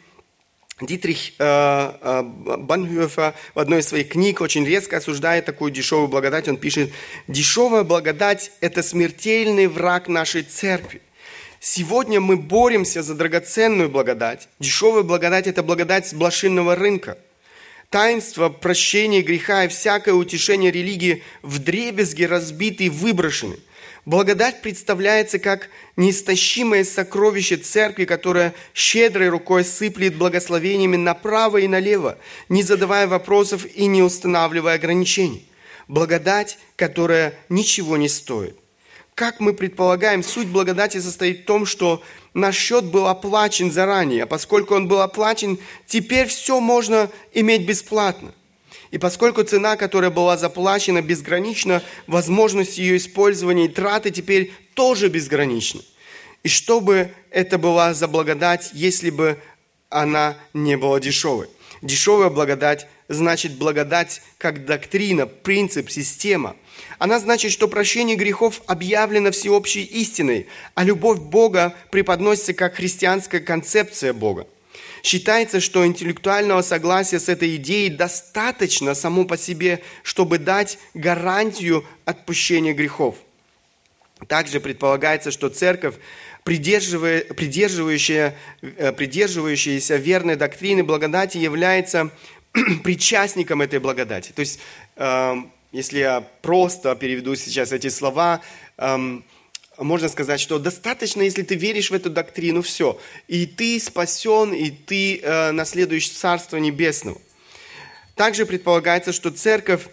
[0.82, 6.48] Дитрих э, э, Банхёфер в одной из своих книг очень резко осуждает такую дешевую благодать.
[6.48, 6.92] Он пишет,
[7.28, 11.02] дешевая благодать– это смертельный враг нашей церкви.
[11.60, 14.50] Сегодня мы боремся за драгоценную благодать.
[14.60, 17.18] Дешевая благодать– это благодать с блошинного рынка–
[17.94, 23.58] таинство прощения греха и всякое утешение религии в дребезге разбиты и выброшены.
[24.06, 32.18] Благодать представляется как неистощимое сокровище церкви, которое щедрой рукой сыплет благословениями направо и налево,
[32.50, 35.48] не задавая вопросов и не устанавливая ограничений.
[35.88, 38.58] Благодать, которая ничего не стоит.
[39.16, 44.26] Как мы предполагаем, суть благодати состоит в том, что наш счет был оплачен заранее, а
[44.28, 48.34] поскольку он был оплачен, теперь все можно иметь бесплатно.
[48.94, 55.82] И поскольку цена, которая была заплачена, безгранична, возможность ее использования и траты теперь тоже безгранична.
[56.44, 59.40] И что бы это была за благодать, если бы
[59.90, 61.48] она не была дешевой?
[61.82, 66.56] Дешевая благодать значит благодать как доктрина, принцип, система–
[67.00, 74.14] она значит, что прощение грехов объявлено всеобщей истиной, а любовь Бога преподносится как христианская концепция
[74.14, 74.48] Бога.
[75.04, 82.74] Считается, что интеллектуального согласия с этой идеей достаточно само по себе, чтобы дать гарантию отпущения
[82.74, 83.16] грехов.
[84.28, 85.96] Также предполагается, что церковь,
[86.44, 92.10] придерживающая, э, придерживающаяся верной доктрины благодати, является
[92.84, 94.32] причастником этой благодати.
[94.32, 94.60] То есть
[94.96, 98.42] эм, если я просто переведу сейчас эти слова,
[98.78, 99.26] эм,
[99.78, 103.00] можно сказать, что достаточно, если ты веришь в эту доктрину, все.
[103.28, 107.20] И ты спасен, и ты э, наследуешь Царство Небесного.
[108.16, 109.88] Также предполагается, что церковь,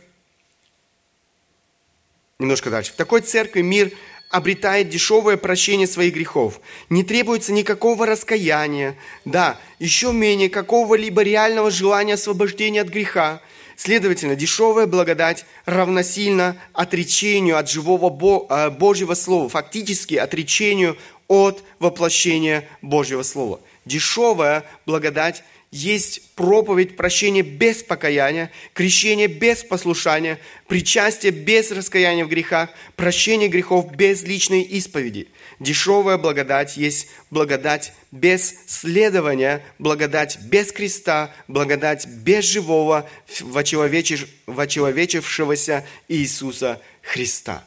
[2.38, 3.92] немножко дальше, в такой церкви мир
[4.30, 6.60] обретает дешевое прощение своих грехов.
[6.88, 13.40] Не требуется никакого раскаяния, да, еще менее какого-либо реального желания освобождения от греха.
[13.82, 23.22] Следовательно, дешевая благодать равносильно отречению от живого э, Божьего Слова, фактически отречению от воплощения Божьего
[23.22, 23.58] Слова.
[23.86, 30.38] Дешевая благодать есть проповедь прощения без покаяния, крещение без послушания,
[30.68, 35.28] причастие без раскаяния в грехах, прощение грехов без личной исповеди–
[35.60, 43.06] Дешевая благодать есть благодать без следования, благодать без креста, благодать без живого,
[43.40, 47.62] вочеловечившегося Иисуса Христа.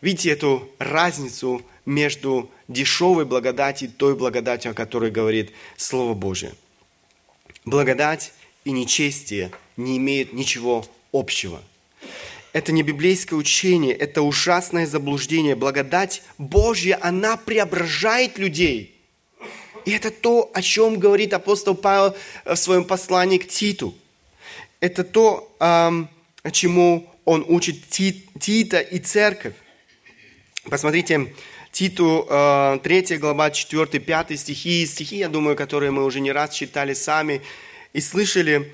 [0.00, 6.54] Видите эту разницу между дешевой благодатью и той благодатью, о которой говорит Слово Божие.
[7.66, 8.32] Благодать
[8.64, 11.62] и нечестие не имеют ничего общего.
[12.54, 15.56] Это не библейское учение, это ужасное заблуждение.
[15.56, 18.94] Благодать Божья, она преображает людей.
[19.84, 23.94] И это то, о чем говорит апостол Павел в своем послании к Титу.
[24.78, 25.50] Это то,
[26.52, 29.54] чему он учит Тита и церковь.
[30.70, 31.34] Посмотрите,
[31.72, 37.42] Титу 3 глава 4-5 стихи, стихи, я думаю, которые мы уже не раз читали сами
[37.92, 38.72] и слышали.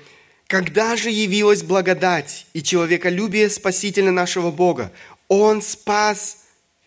[0.51, 4.91] Когда же явилась благодать и человеколюбие Спасителя нашего Бога?
[5.29, 6.39] Он спас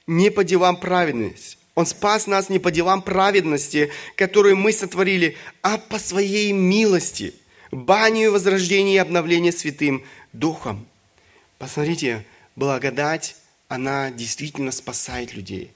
[0.06, 1.56] не по делам праведности.
[1.74, 7.32] Он спас нас не по делам праведности, которые мы сотворили, а по своей милости,
[7.70, 10.04] банию возрождения и обновления Святым
[10.34, 10.86] Духом.
[11.56, 13.34] Посмотрите, благодать,
[13.68, 15.72] она действительно спасает людей.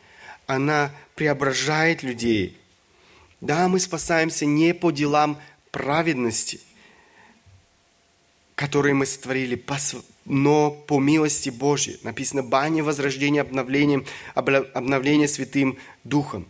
[0.47, 2.55] Она преображает людей.
[3.41, 6.61] Да, мы спасаемся не по делам праведности,
[8.59, 9.65] которые мы сотворили,
[10.25, 12.01] но по милости Божьей.
[12.03, 14.05] Написано «Бане возрождение обновлением,
[14.35, 16.45] обновление Святым Духом».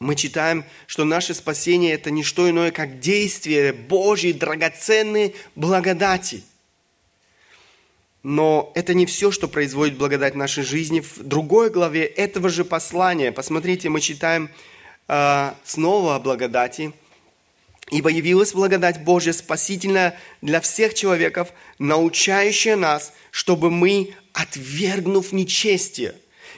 [0.00, 6.44] Мы читаем, что наше спасение– это не что иное, как действие Божьей драгоценной благодати.
[8.22, 11.00] Но это не все, что производит благодать в нашей жизни.
[11.00, 14.50] В другой главе этого же послания, посмотрите, мы читаем
[15.08, 16.92] э, снова о благодати–
[17.90, 26.14] Ибо явилась благодать Божья спасительная для всех человеков, научающая нас, чтобы мы, отвергнув нечестие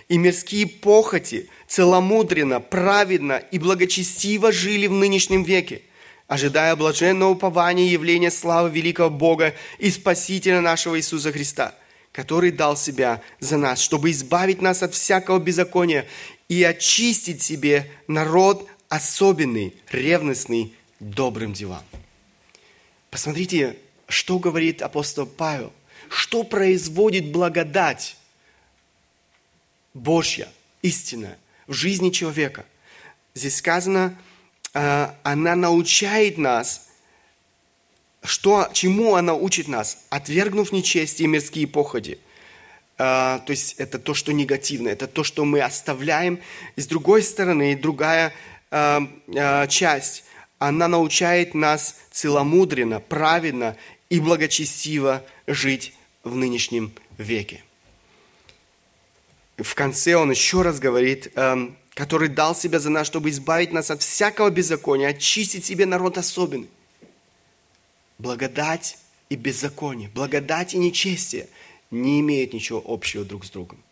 [0.09, 5.83] и мирские похоти, целомудренно, праведно и благочестиво жили в нынешнем веке,
[6.27, 11.75] ожидая блаженного упования явления славы великого Бога и Спасителя нашего Иисуса Христа,
[12.11, 16.07] который дал себя за нас, чтобы избавить нас от всякого беззакония
[16.49, 21.83] и очистить себе народ особенный, ревностный, добрым делам.
[23.11, 23.77] Посмотрите,
[24.09, 25.73] что говорит апостол Павел.
[26.09, 28.17] Что производит благодать
[29.95, 30.49] Божья,
[30.83, 32.65] истинная, в жизни человека.
[33.35, 34.17] Здесь сказано,
[34.75, 36.89] а, она научает нас,
[38.23, 42.19] что, чему она учит нас, отвергнув нечестие и мирские походи.
[42.99, 46.41] А, то есть это то, что негативно, это то, что мы оставляем.
[46.77, 48.33] И с другой стороны, другая
[48.71, 50.25] а, часть,
[50.61, 53.77] она научает нас целомудренно, праведно
[54.11, 57.65] и благочестиво жить в нынешнем веке.
[59.57, 63.91] В конце он еще раз говорит, эм, который дал себя за нас, чтобы избавить нас
[63.91, 66.69] от всякого беззакония, очистить себе народ особенный.
[68.19, 68.99] Благодать
[69.31, 71.49] и беззаконие, благодать и нечестие
[71.91, 73.83] не имеют ничего общего друг с другом.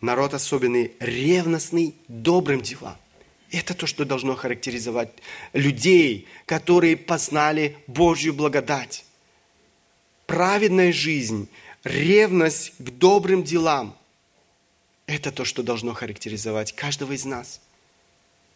[0.00, 2.96] Народ особенный, ревностный, добрым делам–
[3.50, 5.10] это то, что должно характеризовать
[5.52, 9.04] людей, которые познали Божью благодать.
[10.26, 11.48] Праведная жизнь,
[11.84, 13.96] ревность к добрым делам–
[15.06, 17.60] это то, что должно характеризовать каждого из нас,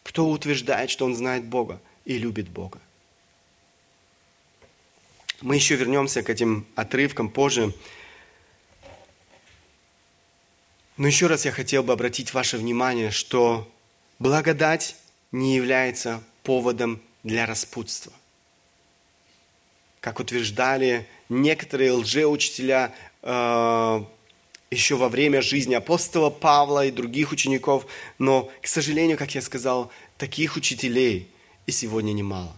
[0.03, 2.79] кто утверждает, что он знает Бога и любит Бога.
[5.41, 7.73] Мы еще вернемся к этим отрывкам позже.
[10.95, 13.69] Но еще раз я хотел бы обратить ваше внимание, что
[14.23, 14.95] Благодать
[15.33, 18.13] не является поводом для распутства.
[19.99, 24.03] Как утверждали некоторые лжеучителя э,
[24.71, 27.85] еще во время жизни апостола Павла и других учеников,
[28.17, 31.29] но, к сожалению, как я сказал, таких учителей
[31.65, 32.55] и сегодня немало.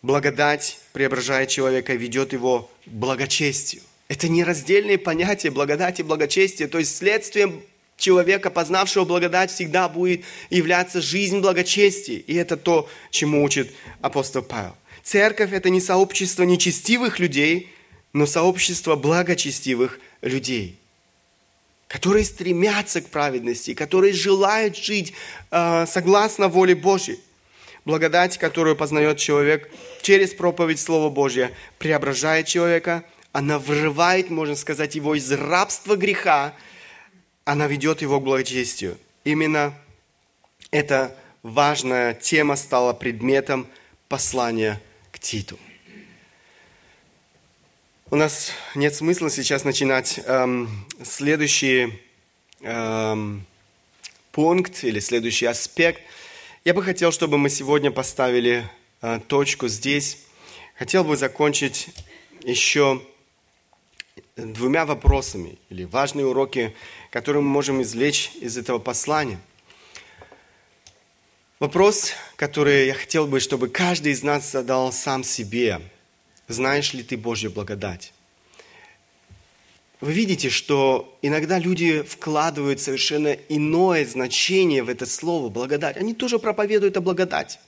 [0.00, 3.82] Благодать преображает человека ведет его к благочестию.
[4.08, 7.62] Это нераздельные понятия благодати и благочестия, то есть следствием
[7.96, 12.18] человека, познавшего благодать, всегда будет являться жизнь благочестия.
[12.18, 14.74] И это то, чему учит апостол Павел.
[15.02, 17.70] Церковь– это не сообщество нечестивых людей,
[18.12, 20.78] но сообщество благочестивых людей,
[21.88, 25.12] которые стремятся к праведности, которые желают жить
[25.50, 27.18] э, согласно воле Божьей.
[27.84, 29.70] Благодать, которую познает человек
[30.00, 36.54] через проповедь Слова Божьего, преображает человека, она вырывает, можно сказать, его из рабства греха
[37.44, 38.98] она ведет его к благочестию.
[39.24, 39.74] Именно
[40.70, 43.66] эта важная тема стала предметом
[44.08, 44.80] послания
[45.12, 45.58] к Титу.
[48.10, 52.00] У нас нет смысла сейчас начинать эм, следующий
[52.60, 53.44] эм,
[54.30, 56.02] пункт или следующий аспект.
[56.64, 58.64] Я бы хотел, чтобы мы сегодня поставили
[59.02, 60.18] э, точку здесь.
[60.76, 61.88] Хотел бы закончить
[62.42, 63.02] еще
[64.36, 66.74] двумя вопросами или важные уроки,
[67.10, 69.40] которые мы можем извлечь из этого послания.
[71.60, 75.80] Вопрос, который я хотел бы, чтобы каждый из нас задал сам себе.
[76.46, 78.12] знаешь ли ты Божью благодать?
[80.00, 85.96] Вы видите, что иногда люди вкладывают совершенно иное значение в это слово благодать.
[85.96, 87.58] Они тоже проповедуют о благодати.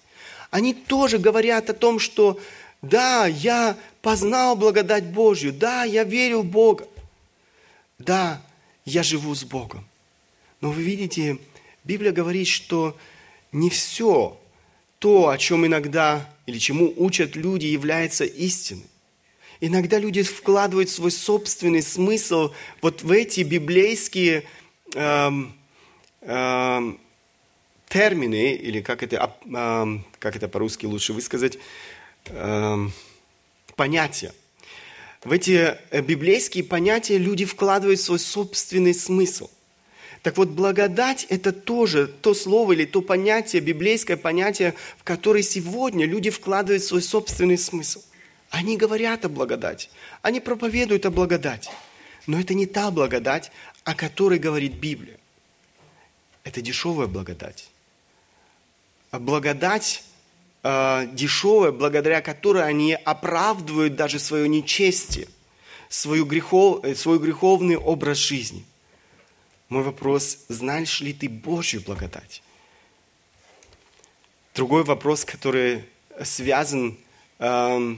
[0.50, 2.38] Они тоже говорят о том, что
[2.82, 3.76] да, я
[4.06, 6.86] познал благодать Божью, да, я верю в Бога,
[7.98, 8.40] да,
[8.84, 9.84] я живу с Богом.
[10.60, 11.38] Но вы видите,
[11.82, 12.96] Библия говорит, что
[13.50, 14.40] не все
[15.00, 18.86] то, о чем иногда или чему учат люди, является истиной.
[19.60, 22.52] Иногда люди вкладывают свой собственный смысл
[22.82, 24.44] вот в эти библейские
[24.94, 25.52] эм,
[26.20, 27.00] эм,
[27.88, 31.58] термины, или как это, эм, как это по-русски лучше высказать,
[32.26, 32.92] эм,
[33.76, 34.32] понятия.
[35.22, 39.48] В эти э, библейские понятия люди вкладывают свой собственный смысл.
[40.22, 46.04] Так вот, благодать– это тоже то слово или то понятие, библейское понятие, в которое сегодня
[46.04, 48.02] люди вкладывают свой собственный смысл–
[48.50, 49.90] они говорят о благодати,
[50.22, 51.70] они проповедуют о благодати.
[52.26, 53.52] Но это не та благодать,
[53.84, 55.18] о которой говорит Библия.
[56.42, 57.68] Это дешевая благодать.
[59.10, 60.02] А благодать
[60.66, 65.28] э, дешевая, благодаря которой они оправдывают даже свое нечестие,
[65.88, 68.64] свою грехов, э, свой греховный образ жизни.
[69.68, 72.42] Мой вопрос, знаешь ли ты Божью благодать?
[74.54, 75.84] Другой вопрос, который
[76.24, 76.98] связан
[77.38, 77.96] э,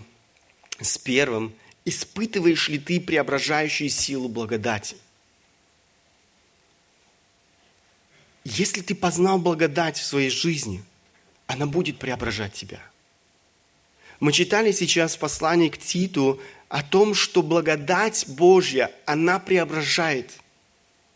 [0.80, 1.54] с первым,
[1.86, 4.96] испытываешь ли ты преображающую силу благодати?
[8.44, 10.82] Если ты познал благодать в своей жизни,
[11.48, 12.80] она будет преображать тебя.
[14.20, 20.30] Мы читали сейчас в послании к Титу о том, что благодать Божья, она преображает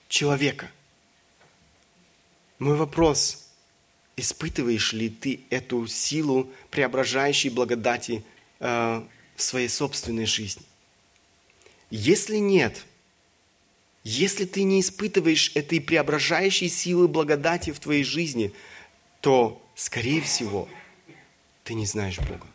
[0.09, 0.71] человека.
[2.59, 3.47] Мой вопрос,
[4.17, 8.25] испытываешь ли ты эту силу преображающей благодати
[8.61, 9.03] э,
[9.37, 10.65] в своей собственной жизни.
[11.91, 12.87] Если нет,
[14.05, 18.53] если ты не испытываешь этой преображающей силы благодати в твоей жизни,
[19.21, 20.69] то, скорее всего,
[21.65, 22.47] ты не знаешь Бога.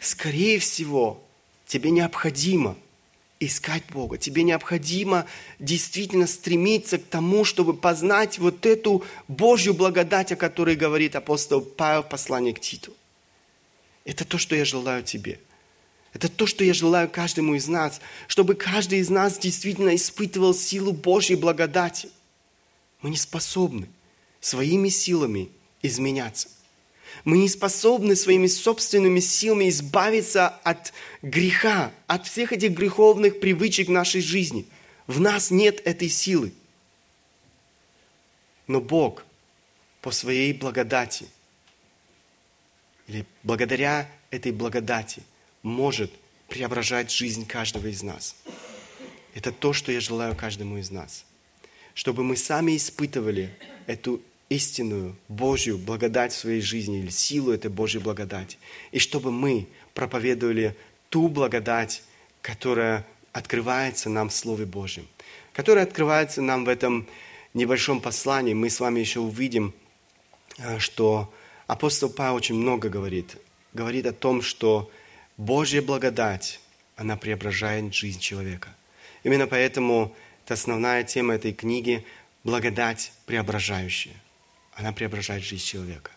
[0.00, 1.22] Скорее всего,
[1.66, 2.76] тебе необходимо
[3.40, 4.18] искать Бога.
[4.18, 5.26] Тебе необходимо
[5.58, 12.02] действительно стремиться к тому, чтобы познать вот эту Божью благодать, о которой говорит апостол Павел
[12.02, 12.92] в послании к Титу.
[14.04, 15.40] Это то, что я желаю тебе–
[16.14, 20.92] это то, что я желаю каждому из нас, чтобы каждый из нас действительно испытывал силу
[20.92, 22.08] Божьей благодати.
[23.02, 23.88] Мы не способны
[24.40, 25.50] своими силами
[25.82, 26.48] изменяться.
[27.24, 34.20] Мы не способны своими собственными силами избавиться от греха, от всех этих греховных привычек нашей
[34.20, 34.66] жизни.
[35.06, 36.52] В нас нет этой силы.
[38.66, 39.24] Но Бог
[40.02, 41.26] по своей благодати,
[43.06, 45.22] или благодаря этой благодати–
[45.62, 46.12] может
[46.48, 48.36] преображать жизнь каждого из нас.
[49.34, 51.24] Это то, что я желаю каждому из нас.
[51.94, 53.56] Чтобы мы сами испытывали
[53.86, 58.58] эту истинную Божью благодать в своей жизни или силу этой Божьей благодати.
[58.92, 60.76] И чтобы мы проповедовали
[61.10, 62.02] ту благодать,
[62.40, 65.06] которая открывается нам в Слове Божьем,
[65.52, 67.06] которая открывается нам в этом
[67.54, 68.54] небольшом послании.
[68.54, 69.74] Мы с вами еще увидим,
[70.58, 71.32] э, что
[71.66, 73.36] апостол Павел очень много говорит.
[73.74, 74.90] Говорит о том, что
[75.36, 76.60] Божья благодать,
[76.96, 78.68] она преображает жизнь человека.
[79.24, 82.04] Именно поэтому это основная тема этой книги–
[82.44, 84.14] благодать преображающая.
[84.78, 86.12] Она преображает жизнь человека.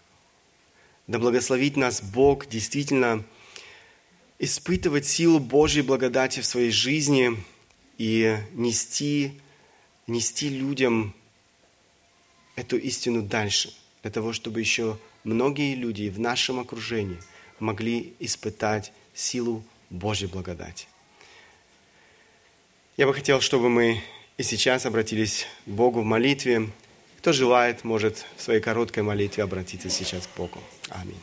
[1.08, 3.26] Да благословит нас Бог действительно
[4.38, 7.36] испытывать силу Божьей благодати в своей жизни
[7.98, 9.42] и нести,
[10.06, 11.16] нести людям
[12.56, 17.18] эту истину дальше, для того, чтобы еще многие люди в нашем окружении
[17.60, 20.88] могли испытать силу Божьей благодати.
[22.96, 24.04] Я бы хотел, чтобы мы
[24.38, 26.70] и сейчас обратились к Богу в молитве.
[27.22, 30.58] Кто желает, может в своей короткой молитве обратиться сейчас к Богу.
[30.90, 31.20] Аминь.